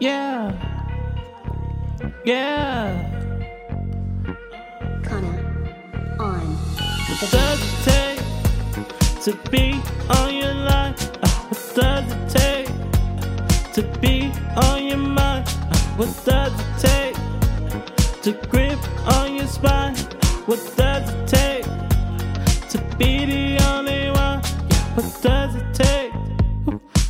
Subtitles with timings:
[0.00, 0.52] Yeah.
[2.24, 3.24] Yeah.
[5.02, 5.38] Connor
[6.18, 6.40] on
[7.08, 8.20] What does it take
[9.24, 9.80] to be
[10.10, 10.94] on your line?
[11.22, 12.68] Uh, What does it take
[13.74, 15.48] to be on your mind?
[15.96, 17.16] What does it take
[18.22, 19.96] to grip on your spine?
[20.46, 21.57] What does it take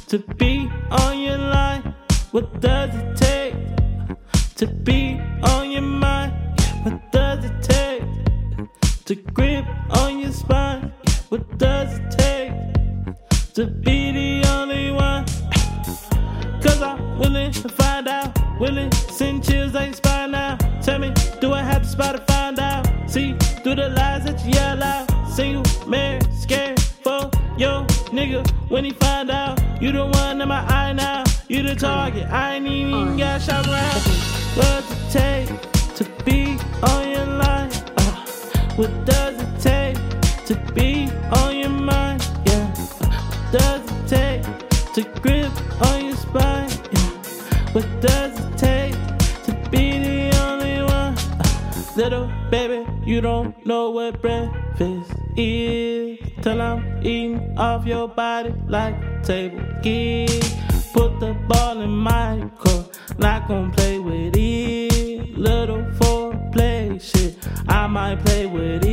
[0.09, 1.95] to be on your line?
[2.33, 3.55] What does it take
[4.57, 6.33] to be on your mind?
[6.83, 7.79] What does it take?
[9.09, 9.65] to grip
[9.97, 10.93] on your spine.
[11.31, 12.53] What does it take
[13.55, 15.25] to be the only one?
[16.61, 18.39] Cause I'm willing to find out.
[18.61, 20.59] Willing, send chills ain't spine now.
[20.83, 22.87] Tell me, do I have to spot to find out?
[23.09, 23.33] See
[23.63, 25.09] through the lies that you yell out.
[25.31, 29.58] Single, married, scared for your nigga when he find out.
[29.81, 31.23] You the one in my eye now.
[31.47, 32.27] You the target.
[32.31, 34.01] I ain't even got shot around.
[34.57, 37.71] What does it take to be on your line?
[37.97, 38.27] Uh,
[38.75, 39.97] what does it take
[40.47, 42.29] to be on your mind?
[42.47, 42.67] Yeah.
[42.75, 44.43] What does it take
[44.95, 46.71] to grip on your spine?
[46.91, 47.73] Yeah.
[47.73, 48.28] What does
[51.99, 56.17] little baby, you don't know what breakfast is.
[56.43, 60.55] Till I'm eating off your body like table kids.
[60.93, 65.37] Put the ball in my court, not gonna play with it.
[65.37, 67.37] Little foreplay shit,
[67.69, 68.88] I might play with it.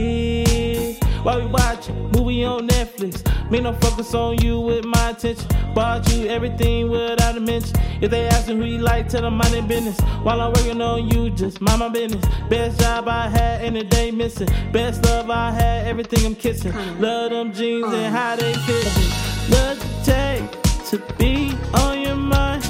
[1.25, 5.47] While we watching movie on Netflix, me no focus on you with my attention.
[5.73, 7.75] Bought you everything without a mention.
[7.99, 9.99] If they asking who you like, tell them mind their business.
[10.21, 12.23] While I'm working on you, just mind my business.
[12.47, 14.47] Best job I had, and the day missing.
[14.71, 16.73] Best love I had, everything I'm kissing.
[17.01, 18.09] Love them jeans and uh.
[18.11, 18.85] how they fit.
[18.85, 20.51] What does it take
[20.91, 22.65] to be on your mind?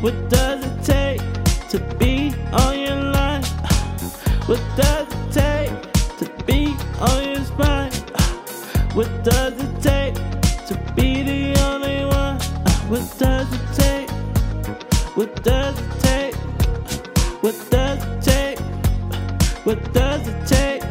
[0.00, 1.20] What does it take
[1.70, 3.42] to be on your line?
[4.46, 5.17] What does
[8.98, 10.14] What does it take
[10.66, 12.40] to be the only one?
[12.90, 14.10] What does it take?
[15.16, 16.34] What does it take?
[17.40, 18.58] What does it take?
[19.64, 20.82] What does it take?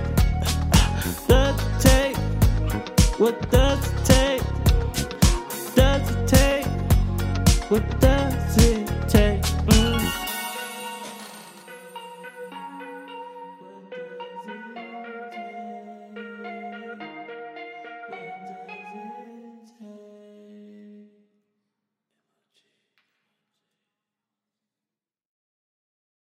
[1.27, 2.17] Does it take?
[3.19, 4.43] What does it take?
[5.75, 6.65] Does it take?
[7.69, 8.16] What does